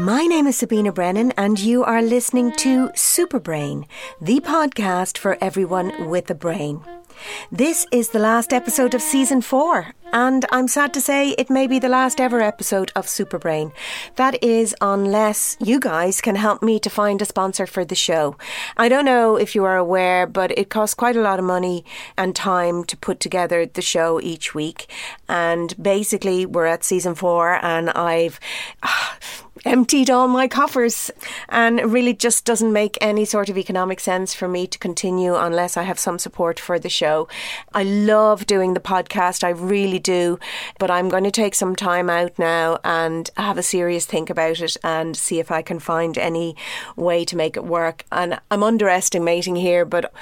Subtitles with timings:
[0.00, 3.84] My name is Sabina Brennan, and you are listening to Superbrain,
[4.18, 6.82] the podcast for everyone with a brain.
[7.52, 11.66] This is the last episode of season four, and I'm sad to say it may
[11.66, 13.72] be the last ever episode of Superbrain.
[14.16, 18.38] That is, unless you guys can help me to find a sponsor for the show.
[18.78, 21.84] I don't know if you are aware, but it costs quite a lot of money
[22.16, 24.90] and time to put together the show each week.
[25.28, 28.40] And basically, we're at season four, and I've.
[28.82, 29.16] Uh,
[29.64, 31.10] emptied all my coffers
[31.48, 35.34] and it really just doesn't make any sort of economic sense for me to continue
[35.34, 37.28] unless I have some support for the show.
[37.72, 39.44] I love doing the podcast.
[39.44, 40.38] I really do.
[40.78, 44.60] But I'm going to take some time out now and have a serious think about
[44.60, 46.56] it and see if I can find any
[46.96, 48.04] way to make it work.
[48.10, 50.12] And I'm underestimating here, but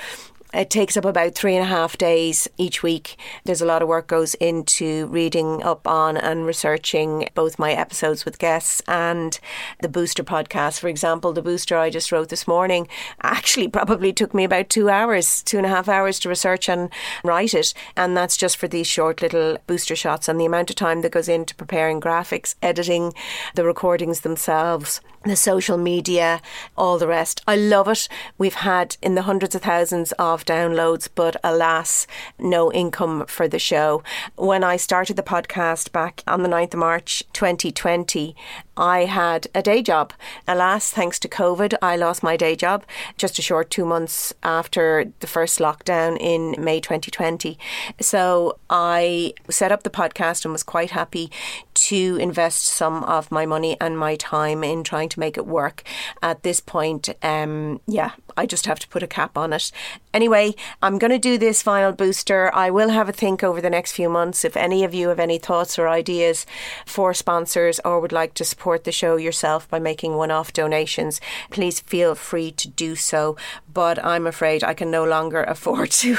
[0.55, 3.19] it takes up about three and a half days each week.
[3.45, 8.25] There's a lot of work goes into reading up on and researching both my episodes
[8.25, 9.39] with guests and
[9.81, 10.81] the Booster podcast.
[10.81, 12.89] For example, the Booster I just wrote this morning
[13.23, 16.91] actually probably took me about two hours, two and a half hours to research and
[17.23, 17.75] write it.
[17.97, 21.13] And that's just for these short little booster shots and the amount of time that
[21.13, 23.13] goes into preparing graphics, editing
[23.55, 26.41] the recordings themselves the social media,
[26.77, 27.43] all the rest.
[27.47, 28.09] I love it.
[28.37, 32.07] We've had in the hundreds of thousands of downloads, but alas,
[32.39, 34.03] no income for the show.
[34.37, 38.37] When I started the podcast back on the 9th of March 2020,
[38.79, 40.13] I had a day job.
[40.47, 42.85] Alas, thanks to COVID, I lost my day job
[43.17, 47.59] just a short two months after the first lockdown in May 2020.
[48.01, 51.31] So I set up the podcast and was quite happy
[51.75, 55.83] to invest some of my money and my time in trying to make it work.
[56.23, 59.73] At this point, um, yeah, I just have to put a cap on it.
[60.15, 62.55] Anyway, I'm going to do this final booster.
[62.55, 64.45] I will have a think over the next few months.
[64.45, 66.47] If any of you have any thoughts or ideas
[66.87, 71.21] for sponsors or would like to support the show yourself by making one off donations,
[71.51, 73.37] please feel free to do so.
[73.73, 76.17] But I'm afraid I can no longer afford to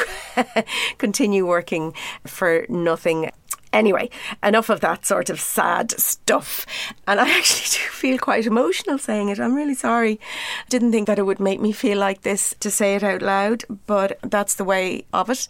[0.97, 1.93] continue working
[2.25, 3.31] for nothing.
[3.71, 4.09] Anyway,
[4.43, 6.65] enough of that sort of sad stuff.
[7.07, 9.39] And I actually do feel quite emotional saying it.
[9.39, 10.19] I'm really sorry.
[10.65, 13.21] I didn't think that it would make me feel like this to say it out
[13.21, 15.47] loud, but that's the way of it.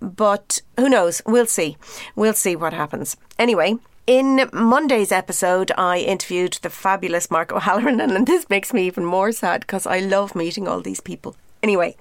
[0.00, 1.22] But who knows?
[1.26, 1.76] We'll see.
[2.16, 3.16] We'll see what happens.
[3.38, 3.76] Anyway,
[4.06, 9.30] in Monday's episode, I interviewed the fabulous Mark O'Halloran, and this makes me even more
[9.30, 11.36] sad because I love meeting all these people.
[11.62, 11.94] Anyway,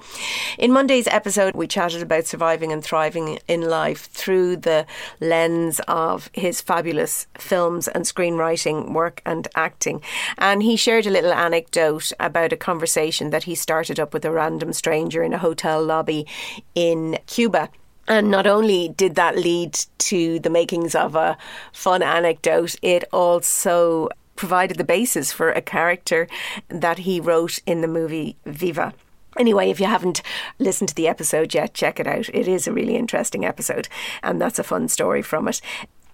[0.58, 4.86] in Monday's episode, we chatted about surviving and thriving in life through the
[5.20, 10.02] lens of his fabulous films and screenwriting work and acting.
[10.38, 14.32] And he shared a little anecdote about a conversation that he started up with a
[14.32, 16.26] random stranger in a hotel lobby
[16.74, 17.68] in Cuba.
[18.08, 21.38] And not only did that lead to the makings of a
[21.74, 26.30] fun anecdote, it also provided the basis for a character
[26.70, 28.94] that he wrote in the movie Viva.
[29.40, 30.22] Anyway, if you haven't
[30.60, 32.28] listened to the episode yet, check it out.
[32.34, 33.88] It is a really interesting episode,
[34.22, 35.62] and that's a fun story from it.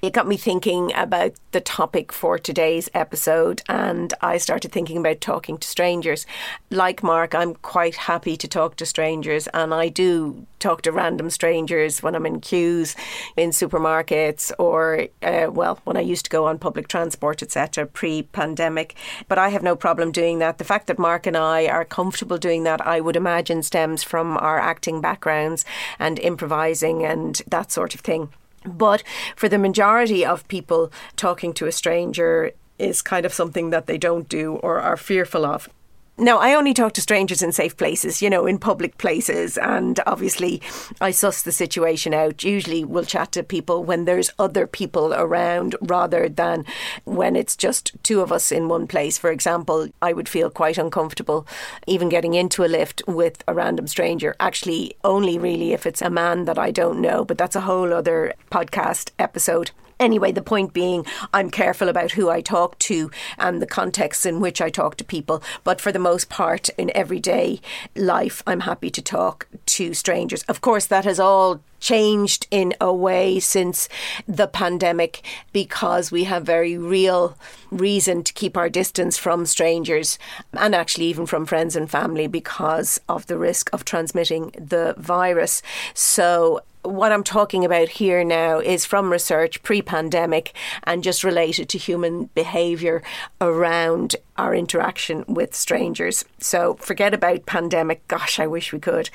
[0.01, 5.21] It got me thinking about the topic for today's episode, and I started thinking about
[5.21, 6.27] talking to strangers.
[6.69, 11.29] Like Mark, I'm quite happy to talk to strangers, and I do talk to random
[11.29, 12.95] strangers when I'm in queues
[13.37, 18.23] in supermarkets or, uh, well, when I used to go on public transport, etc., pre
[18.23, 18.95] pandemic.
[19.29, 20.57] But I have no problem doing that.
[20.57, 24.37] The fact that Mark and I are comfortable doing that, I would imagine, stems from
[24.37, 25.63] our acting backgrounds
[25.99, 28.29] and improvising and that sort of thing.
[28.65, 29.03] But
[29.35, 33.97] for the majority of people, talking to a stranger is kind of something that they
[33.97, 35.69] don't do or are fearful of.
[36.17, 39.99] Now, I only talk to strangers in safe places, you know, in public places, and
[40.07, 40.61] obviously
[41.01, 42.41] I suss the situation out.
[42.41, 46.63] Usually we'll chat to people when there's other people around rather than
[47.03, 49.17] when it's just two of us in one place.
[49.17, 51.45] For example, I would feel quite uncomfortable
[51.85, 56.09] even getting into a lift with a random stranger, actually, only really if it's a
[56.09, 59.71] man that I don't know, but that's a whole other podcast episode.
[59.99, 64.39] Anyway, the point being, I'm careful about who I talk to and the contexts in
[64.39, 65.41] which I talk to people.
[65.63, 67.61] But for the most part, in everyday
[67.95, 70.43] life, I'm happy to talk to strangers.
[70.43, 73.87] Of course, that has all changed in a way since
[74.27, 75.21] the pandemic
[75.53, 77.37] because we have very real
[77.69, 80.17] reason to keep our distance from strangers
[80.53, 85.61] and actually even from friends and family because of the risk of transmitting the virus.
[85.93, 90.53] So what I'm talking about here now is from research pre pandemic
[90.85, 93.03] and just related to human behaviour
[93.39, 96.25] around our interaction with strangers.
[96.39, 98.07] So forget about pandemic.
[98.07, 99.11] Gosh, I wish we could.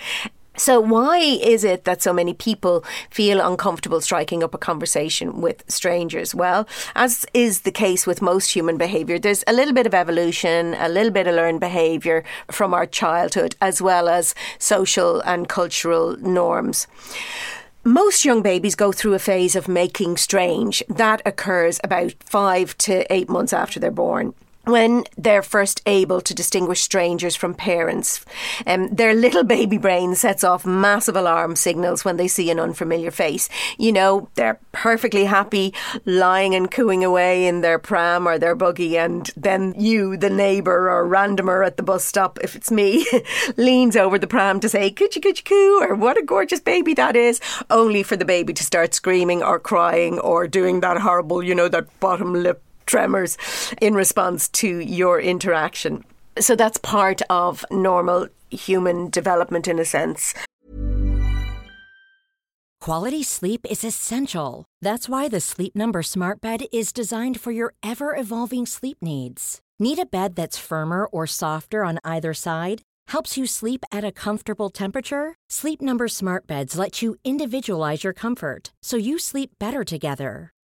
[0.61, 5.65] So, why is it that so many people feel uncomfortable striking up a conversation with
[5.69, 6.35] strangers?
[6.35, 10.75] Well, as is the case with most human behaviour, there's a little bit of evolution,
[10.75, 16.19] a little bit of learned behaviour from our childhood, as well as social and cultural
[16.19, 16.87] norms.
[17.83, 20.83] Most young babies go through a phase of making strange.
[20.91, 24.35] That occurs about five to eight months after they're born
[24.71, 28.25] when they're first able to distinguish strangers from parents.
[28.67, 33.11] Um, their little baby brain sets off massive alarm signals when they see an unfamiliar
[33.11, 33.49] face.
[33.79, 35.75] You know, they're perfectly happy
[36.05, 40.91] lying and cooing away in their pram or their buggy, and then you, the neighbour
[40.91, 43.07] or randomer at the bus stop, if it's me,
[43.57, 47.17] leans over the pram to say, Coochie coochie coo, or what a gorgeous baby that
[47.17, 47.41] is,
[47.71, 51.69] only for the baby to start screaming or crying or doing that horrible, you know,
[51.69, 53.37] that bottom lip tremors
[53.81, 56.05] in response to your interaction.
[56.39, 60.35] So that's part of normal human development in a sense.
[62.81, 64.65] Quality sleep is essential.
[64.81, 69.61] That's why the Sleep Number Smart Bed is designed for your ever evolving sleep needs.
[69.79, 72.81] Need a bed that's firmer or softer on either side?
[73.09, 75.35] Helps you sleep at a comfortable temperature?
[75.51, 80.51] Sleep Number Smart Beds let you individualize your comfort so you sleep better together.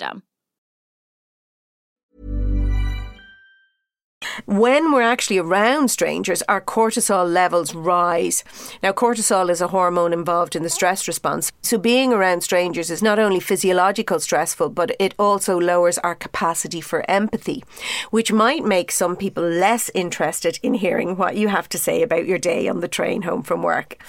[0.00, 0.29] system.
[4.46, 8.44] When we're actually around strangers, our cortisol levels rise.
[8.82, 11.52] Now, cortisol is a hormone involved in the stress response.
[11.62, 16.80] So, being around strangers is not only physiological stressful, but it also lowers our capacity
[16.80, 17.64] for empathy,
[18.10, 22.26] which might make some people less interested in hearing what you have to say about
[22.26, 24.02] your day on the train home from work.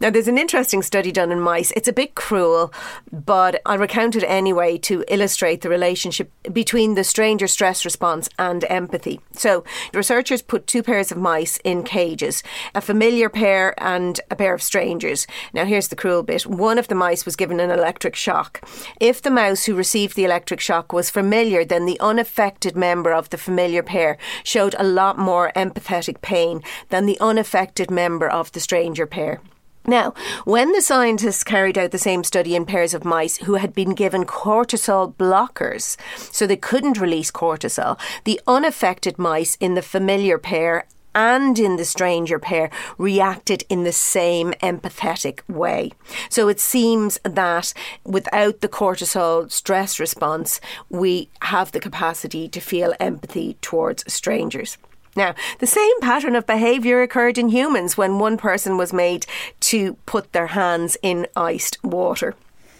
[0.00, 1.72] Now, there's an interesting study done in mice.
[1.76, 2.72] It's a bit cruel,
[3.12, 8.64] but I recount it anyway to illustrate the relationship between the stranger stress response and
[8.68, 9.20] empathy.
[9.32, 9.64] So,
[9.94, 12.42] researchers put two pairs of mice in cages,
[12.74, 15.26] a familiar pair and a pair of strangers.
[15.52, 18.66] Now, here's the cruel bit one of the mice was given an electric shock.
[19.00, 23.30] If the mouse who received the electric shock was familiar, then the unaffected member of
[23.30, 28.60] the familiar pair showed a lot more empathetic pain than the unaffected member of the
[28.60, 29.40] stranger pair.
[29.88, 30.12] Now,
[30.44, 33.94] when the scientists carried out the same study in pairs of mice who had been
[33.94, 40.84] given cortisol blockers, so they couldn't release cortisol, the unaffected mice in the familiar pair
[41.14, 42.68] and in the stranger pair
[42.98, 45.92] reacted in the same empathetic way.
[46.28, 47.72] So it seems that
[48.04, 54.76] without the cortisol stress response, we have the capacity to feel empathy towards strangers.
[55.18, 59.26] Now, the same pattern of behaviour occurred in humans when one person was made
[59.62, 62.36] to put their hands in iced water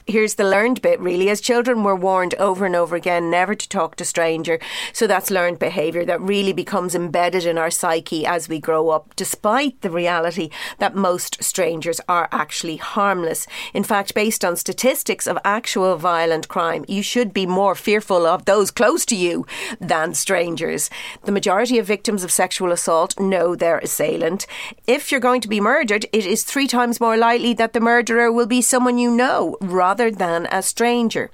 [0.09, 1.29] here's the learned bit really.
[1.29, 4.59] As children, we're warned over and over again never to talk to stranger.
[4.95, 9.15] So that's learned behaviour that really becomes embedded in our psyche as we grow up,
[9.17, 10.49] despite the reality
[10.79, 13.47] that most strangers are actually harmless.
[13.75, 18.47] In fact, based on statistics of actual violent crime, you should be more fearful of
[18.47, 19.47] those close to you
[19.79, 20.88] than strangers.
[21.25, 24.47] The majority of victims of sexual assault know their assailant.
[24.87, 28.33] If you're going to be murdered, it is three times more likely that the murderer
[28.33, 31.31] will be someone you know rather rather than a stranger.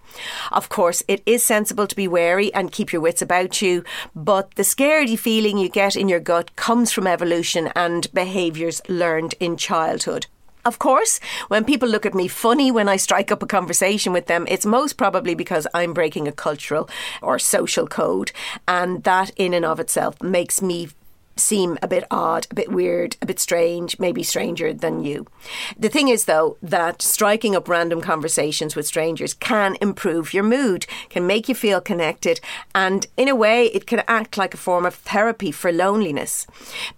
[0.51, 4.55] Of course, it is sensible to be wary and keep your wits about you, but
[4.55, 9.57] the scaredy feeling you get in your gut comes from evolution and behaviours learned in
[9.57, 10.27] childhood.
[10.65, 14.29] Of course, when people look at me funny when I strike up a conversation with
[14.29, 16.89] them, it's most probably because I'm breaking a cultural
[17.21, 18.33] or social code,
[18.67, 20.89] and that in and of itself makes me
[21.37, 25.27] seem a bit odd, a bit weird, a bit strange, maybe stranger than you.
[25.79, 30.87] The thing is, though, that striking up random conversations with strangers can improve your mood,
[31.09, 32.41] can make you feel connected,
[32.75, 36.47] and in a way, it can act like a form of therapy for loneliness.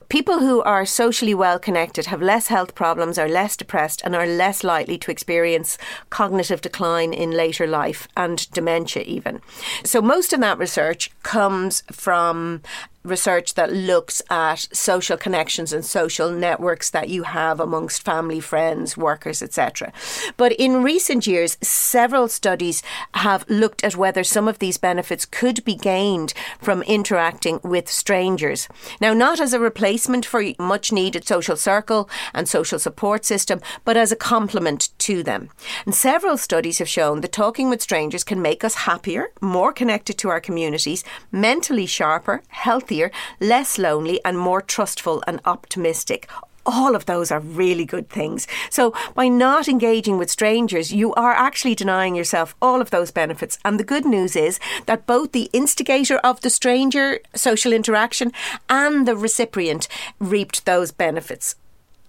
[0.09, 4.27] People who are socially well connected have less health problems, are less depressed, and are
[4.27, 5.79] less likely to experience
[6.11, 9.41] cognitive decline in later life and dementia, even.
[9.85, 12.63] So, most of that research comes from
[13.07, 18.97] research that looks at social connections and social networks that you have amongst family, friends,
[18.97, 19.93] workers, etc.
[20.37, 22.83] But in recent years, several studies
[23.15, 28.69] have looked at whether some of these benefits could be gained from interacting with strangers.
[29.01, 29.96] Now, not as a replacement
[30.27, 35.51] for much needed social circle and social support system, but as a complement to them.
[35.85, 40.19] And several studies have shown that talking with strangers can make us happier, more connected
[40.19, 43.11] to our communities, mentally sharper, healthier
[43.41, 46.29] less lonely, and more trustful and optimistic
[46.67, 48.47] all of those are really good things.
[48.71, 53.59] So, by not engaging with strangers, you are actually denying yourself all of those benefits.
[53.65, 58.33] And the good news is that both the instigator of the stranger social interaction
[58.69, 61.55] and the recipient reaped those benefits.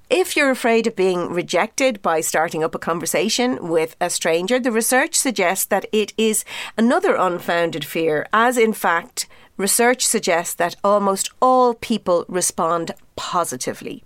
[0.10, 4.72] If you're afraid of being rejected by starting up a conversation with a stranger, the
[4.72, 6.46] research suggests that it is
[6.78, 14.02] another unfounded fear, as in fact, research suggests that almost all people respond positively.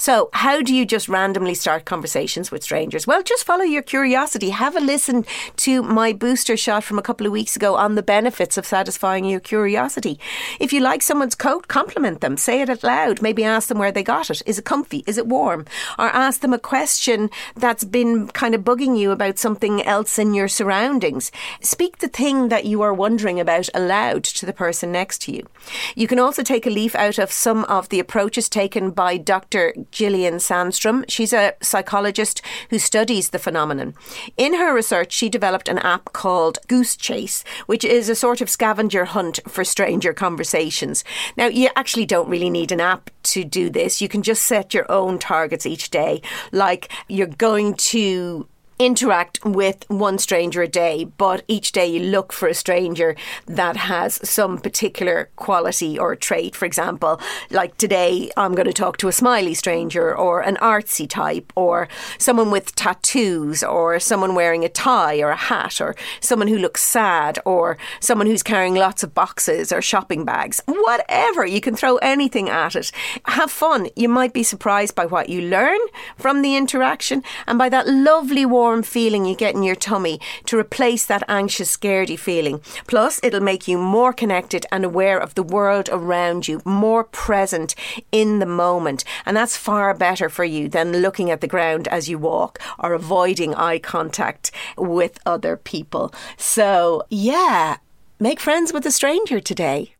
[0.00, 3.06] So, how do you just randomly start conversations with strangers?
[3.06, 4.48] Well, just follow your curiosity.
[4.48, 5.26] Have a listen
[5.56, 9.26] to my booster shot from a couple of weeks ago on the benefits of satisfying
[9.26, 10.18] your curiosity.
[10.58, 12.38] If you like someone's coat, compliment them.
[12.38, 13.20] Say it out loud.
[13.20, 14.40] Maybe ask them where they got it.
[14.46, 15.04] Is it comfy?
[15.06, 15.66] Is it warm?
[15.98, 20.32] Or ask them a question that's been kind of bugging you about something else in
[20.32, 21.30] your surroundings.
[21.60, 25.46] Speak the thing that you are wondering about aloud to the person next to you.
[25.94, 29.74] You can also take a leaf out of some of the approaches taken by Dr.
[29.90, 31.04] Gillian Sandstrom.
[31.08, 33.94] She's a psychologist who studies the phenomenon.
[34.36, 38.50] In her research, she developed an app called Goose Chase, which is a sort of
[38.50, 41.04] scavenger hunt for stranger conversations.
[41.36, 44.00] Now, you actually don't really need an app to do this.
[44.00, 48.46] You can just set your own targets each day, like you're going to
[48.80, 53.76] interact with one stranger a day, but each day you look for a stranger that
[53.76, 56.56] has some particular quality or trait.
[56.56, 57.20] For example,
[57.50, 61.88] like today, I'm going to talk to a smiley stranger or an artsy type or
[62.16, 66.82] someone with tattoos or someone wearing a tie or a hat or someone who looks
[66.82, 70.58] sad or someone who's carrying lots of boxes or shopping bags.
[70.64, 72.92] Whatever, you can throw anything at it.
[73.26, 73.88] Have fun.
[73.94, 75.80] You might be surprised by what you learn
[76.16, 80.20] from the interaction and by that lovely warm warm feeling you get in your tummy
[80.44, 82.60] to replace that anxious, scaredy feeling.
[82.86, 87.74] Plus, it'll make you more connected and aware of the world around you, more present
[88.12, 89.02] in the moment.
[89.26, 92.92] And that's far better for you than looking at the ground as you walk or
[92.92, 96.14] avoiding eye contact with other people.
[96.36, 97.78] So, yeah,
[98.20, 99.96] make friends with a stranger today.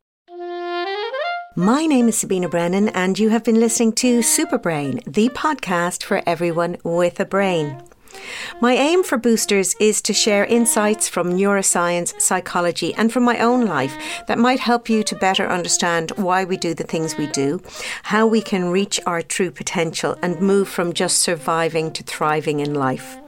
[1.56, 6.22] My name is Sabina Brennan, and you have been listening to Superbrain, the podcast for
[6.24, 7.82] everyone with a brain.
[8.60, 13.66] My aim for Boosters is to share insights from neuroscience, psychology, and from my own
[13.66, 17.62] life that might help you to better understand why we do the things we do,
[18.04, 22.74] how we can reach our true potential, and move from just surviving to thriving in
[22.74, 23.18] life.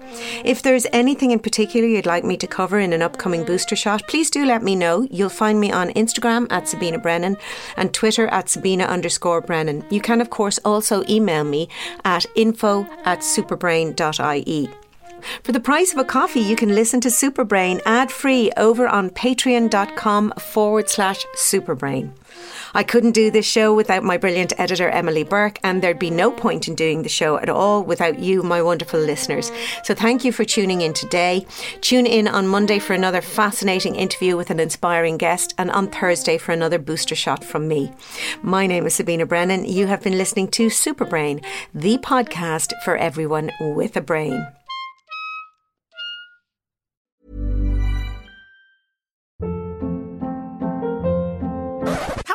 [0.45, 4.07] If there's anything in particular you'd like me to cover in an upcoming booster shot,
[4.09, 5.07] please do let me know.
[5.11, 7.37] You'll find me on Instagram at Sabina Brennan
[7.77, 9.85] and Twitter at Sabina underscore Brennan.
[9.91, 11.69] You can, of course, also email me
[12.05, 14.82] at info at superbrain.ie.
[15.43, 19.11] For the price of a coffee, you can listen to Superbrain ad free over on
[19.11, 22.13] patreon.com forward slash superbrain.
[22.75, 26.31] I couldn't do this show without my brilliant editor, Emily Burke, and there'd be no
[26.31, 29.53] point in doing the show at all without you, my wonderful listeners.
[29.85, 31.47] So thank you for tuning in today.
[31.83, 36.39] Tune in on Monday for another fascinating interview with an inspiring guest, and on Thursday
[36.39, 37.93] for another booster shot from me.
[38.43, 39.67] My name is Sabina Brennan.
[39.67, 44.47] You have been listening to Superbrain, the podcast for everyone with a brain.